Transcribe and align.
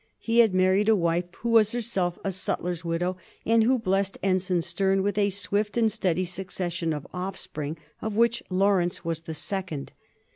He 0.17 0.39
had 0.39 0.51
married 0.55 0.89
a 0.89 0.95
wife 0.95 1.25
who 1.41 1.49
was 1.49 1.73
herself 1.73 2.17
a 2.23 2.31
sutler's 2.31 2.83
widow, 2.83 3.17
and 3.45 3.63
who 3.63 3.77
blessed 3.77 4.17
Ensign 4.23 4.63
Sterne 4.63 5.03
with 5.03 5.15
a 5.15 5.29
swift 5.29 5.77
and 5.77 5.91
steady 5.91 6.25
succession 6.25 6.91
of 6.91 7.05
offspring, 7.13 7.77
of 8.01 8.13
whom 8.13 8.29
Laurence 8.49 9.05
was 9.05 9.21
the 9.21 9.35
second. 9.35 9.91